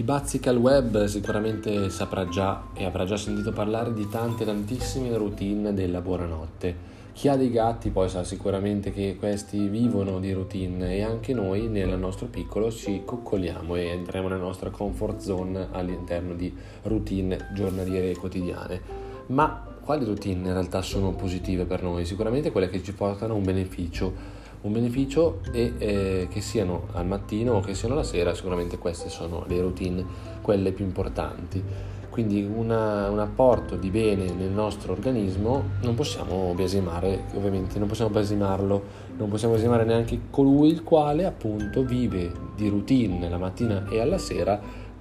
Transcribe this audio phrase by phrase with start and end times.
[0.00, 5.14] Chi bazzica il web sicuramente saprà già e avrà già sentito parlare di tante tantissime
[5.14, 6.74] routine della buonanotte.
[7.12, 11.68] Chi ha dei gatti poi sa sicuramente che questi vivono di routine e anche noi
[11.68, 16.50] nel nostro piccolo ci coccoliamo e entriamo nella nostra comfort zone all'interno di
[16.84, 18.80] routine giornaliere e quotidiane.
[19.26, 22.06] Ma quali routine in realtà sono positive per noi?
[22.06, 27.54] Sicuramente quelle che ci portano un beneficio un beneficio e eh, che siano al mattino
[27.54, 30.04] o che siano la sera, sicuramente queste sono le routine,
[30.42, 31.62] quelle più importanti.
[32.10, 38.10] Quindi una, un apporto di bene nel nostro organismo non possiamo biasimare, ovviamente non possiamo
[38.10, 38.82] biasimarlo,
[39.16, 44.18] non possiamo biasimare neanche colui il quale appunto vive di routine la mattina e alla
[44.18, 44.60] sera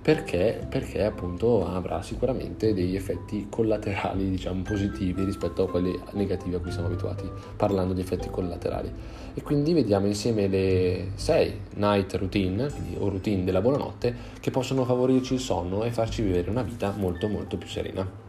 [0.10, 6.60] perché, perché appunto avrà sicuramente degli effetti collaterali, diciamo positivi rispetto a quelli negativi a
[6.60, 8.92] cui siamo abituati parlando di effetti collaterali.
[9.36, 14.84] E quindi vediamo insieme le 6 night routine, quindi o routine della buonanotte, che possono
[14.84, 18.29] favorirci il sonno e farci vivere una vita molto molto più serena.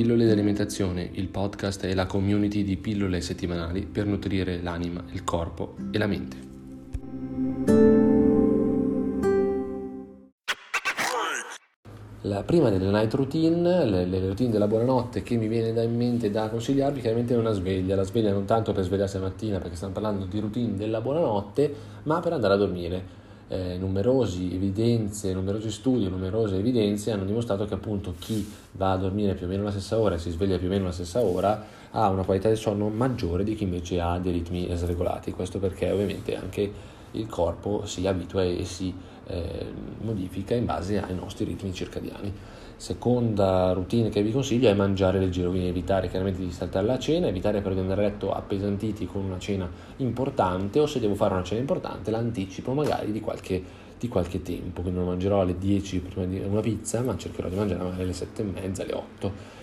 [0.00, 5.24] Pillole di alimentazione, il podcast e la community di pillole settimanali per nutrire l'anima, il
[5.24, 6.36] corpo e la mente.
[12.22, 15.94] La prima delle night routine, le, le, routine della buonanotte che mi viene da in
[15.94, 17.94] mente da consigliarvi, chiaramente è una sveglia.
[17.94, 21.74] La sveglia non tanto per svegliarsi la mattina perché stiamo parlando di routine della buonanotte,
[22.04, 23.19] ma per andare a dormire
[23.50, 29.34] eh, numerose evidenze, numerosi studi, numerose evidenze hanno dimostrato che appunto chi va a dormire
[29.34, 31.66] più o meno la stessa ora e si sveglia più o meno la stessa ora
[31.90, 35.32] ha una qualità del sonno maggiore di chi invece ha dei ritmi sregolati.
[35.32, 36.72] Questo perché ovviamente anche
[37.12, 38.94] il corpo si abitua e si
[39.26, 39.66] eh,
[40.00, 42.32] modifica in base ai nostri ritmi circadiani.
[42.76, 47.26] Seconda routine che vi consiglio è mangiare leggero, quindi evitare chiaramente di saltare la cena,
[47.26, 51.34] evitare però di andare a letto appesantiti con una cena importante o se devo fare
[51.34, 53.62] una cena importante l'anticipo magari di qualche,
[53.98, 57.56] di qualche tempo, quindi non mangerò alle 10 prima di una pizza ma cercherò di
[57.56, 59.58] mangiare magari alle 7 e mezza, alle 8.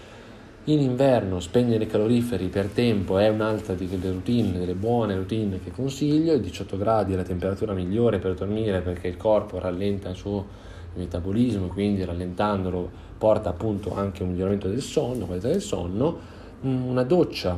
[0.69, 5.72] In inverno spegnere i caloriferi per tempo è un'altra delle routine, delle buone routine che
[5.72, 10.17] consiglio, il 18 gradi è la temperatura migliore per dormire perché il corpo rallenta il
[10.17, 10.45] suo
[10.95, 16.17] metabolismo, quindi rallentandolo porta appunto anche un miglioramento del sonno, qualità del sonno,
[16.66, 17.57] mm, una doccia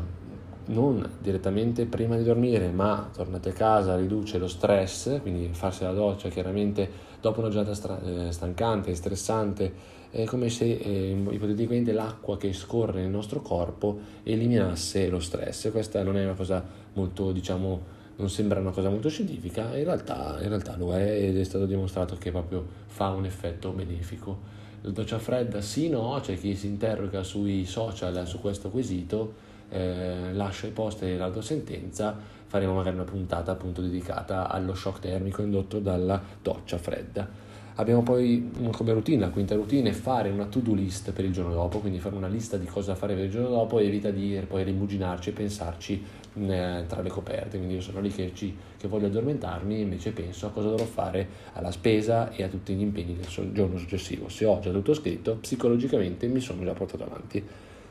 [0.70, 5.94] non direttamente prima di dormire, ma tornate a casa riduce lo stress, quindi farsi la
[5.94, 12.38] doccia chiaramente dopo una giornata stra- eh, stancante stressante è come se eh, ipoteticamente l'acqua
[12.38, 15.70] che scorre nel nostro corpo eliminasse lo stress.
[15.72, 16.64] Questa non è una cosa
[16.94, 21.38] molto, diciamo, non sembra una cosa molto scientifica, in realtà, in realtà lo è ed
[21.38, 24.58] è stato dimostrato che proprio fa un effetto benefico.
[24.82, 30.34] La doccia fredda sì, no, c'è chi si interroga sui social su questo quesito, eh,
[30.34, 32.16] lascia i post e la tua sentenza,
[32.46, 37.48] faremo magari una puntata appunto dedicata allo shock termico indotto dalla doccia fredda.
[37.80, 41.80] Abbiamo poi come routine, la quinta routine, fare una to-do list per il giorno dopo,
[41.80, 45.30] quindi fare una lista di cosa fare per il giorno dopo evita di poi rimuginarci
[45.30, 46.04] e pensarci
[46.34, 47.56] eh, tra le coperte.
[47.56, 50.84] Quindi io sono lì che, ci, che voglio addormentarmi e invece penso a cosa dovrò
[50.84, 54.28] fare alla spesa e a tutti gli impegni del giorno successivo.
[54.28, 57.42] Se ho già tutto scritto, psicologicamente mi sono già portato avanti.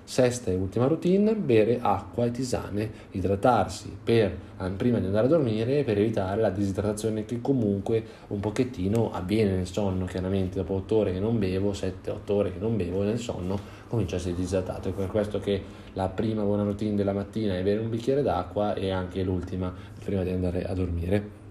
[0.08, 4.34] Sesta e ultima routine, bere acqua e tisane, idratarsi per,
[4.74, 9.66] prima di andare a dormire per evitare la disidratazione che comunque un pochettino avviene nel
[9.66, 13.60] sonno, chiaramente dopo 8 ore che non bevo, 7-8 ore che non bevo nel sonno
[13.86, 14.88] comincia a essere disidratato.
[14.88, 18.72] È per questo che la prima buona routine della mattina è bere un bicchiere d'acqua
[18.72, 19.70] e anche l'ultima
[20.02, 21.47] prima di andare a dormire.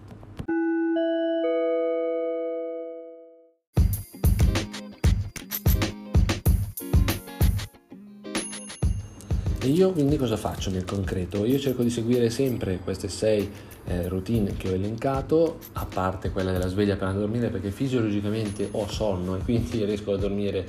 [9.68, 11.44] E io quindi cosa faccio nel concreto?
[11.44, 13.52] Io cerco di seguire sempre queste sei
[13.88, 17.70] eh, routine che ho elencato, a parte quella della sveglia per andare a dormire, perché
[17.70, 20.66] fisiologicamente ho sonno e quindi riesco a dormire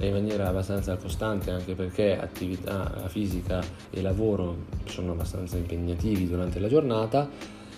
[0.00, 6.68] in maniera abbastanza costante, anche perché attività fisica e lavoro sono abbastanza impegnativi durante la
[6.68, 7.30] giornata.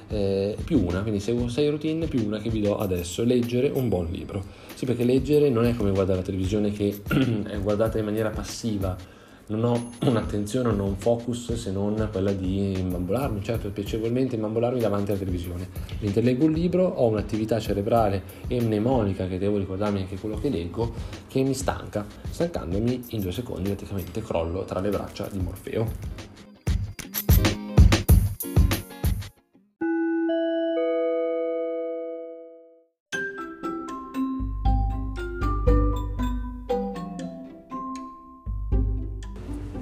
[0.08, 3.88] Eh, più una, quindi seguo sei routine più una che vi do adesso, leggere un
[3.88, 4.42] buon libro.
[4.74, 7.00] Sì, perché leggere non è come guardare la televisione che
[7.46, 9.13] è guardata in maniera passiva
[9.46, 14.80] non ho un'attenzione, non ho un focus se non quella di imbambolarmi, certo piacevolmente imbambolarmi
[14.80, 15.68] davanti alla televisione.
[16.00, 20.48] Mentre leggo un libro ho un'attività cerebrale e mnemonica che devo ricordarmi anche quello che
[20.48, 20.92] leggo
[21.28, 26.33] che mi stanca, stancandomi in due secondi praticamente crollo tra le braccia di Morfeo.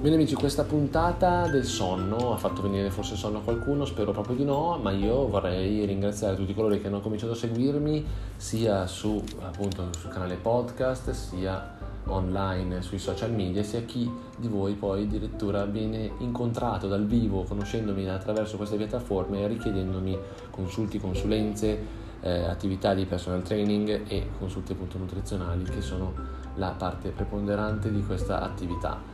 [0.03, 4.35] Bene amici, questa puntata del sonno ha fatto venire forse sonno a qualcuno, spero proprio
[4.35, 8.05] di no, ma io vorrei ringraziare tutti coloro che hanno cominciato a seguirmi
[8.35, 11.77] sia su, appunto, sul canale podcast, sia
[12.07, 18.09] online sui social media, sia chi di voi poi addirittura viene incontrato dal vivo, conoscendomi
[18.09, 20.17] attraverso queste piattaforme e richiedendomi
[20.49, 21.79] consulti, consulenze,
[22.19, 26.13] eh, attività di personal training e consulti appunto nutrizionali che sono
[26.55, 29.12] la parte preponderante di questa attività.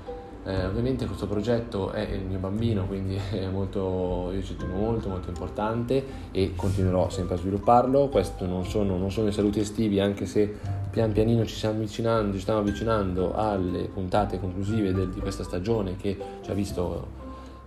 [0.49, 3.19] Eh, ovviamente questo progetto è il mio bambino, quindi
[3.53, 8.07] molto, io ci tengo molto, molto importante e continuerò sempre a svilupparlo.
[8.07, 10.51] Questo non sono, non sono i saluti estivi, anche se
[10.89, 15.95] pian pianino ci stiamo avvicinando, ci stiamo avvicinando alle puntate conclusive del, di questa stagione
[15.97, 17.05] che ci ha visto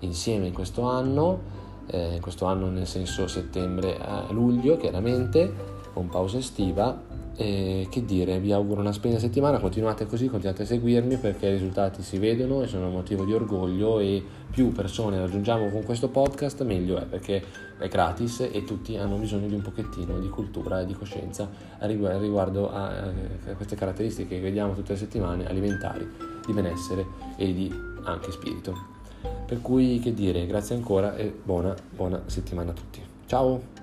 [0.01, 1.39] insieme in questo anno,
[1.87, 5.55] eh, questo anno nel senso settembre a luglio chiaramente,
[5.93, 10.67] con pausa estiva e che dire, vi auguro una splendida settimana, continuate così, continuate a
[10.67, 15.19] seguirmi perché i risultati si vedono e sono un motivo di orgoglio e più persone
[15.19, 17.43] raggiungiamo con questo podcast meglio è perché
[17.79, 21.49] è gratis e tutti hanno bisogno di un pochettino di cultura e di coscienza
[21.81, 23.11] riguardo a,
[23.57, 26.07] queste caratteristiche che vediamo tutte le settimane alimentari,
[26.45, 27.07] di benessere
[27.37, 27.73] e di
[28.05, 29.01] anche spirito.
[29.47, 33.01] Per cui che dire, grazie ancora e buona, buona settimana a tutti.
[33.27, 33.82] Ciao!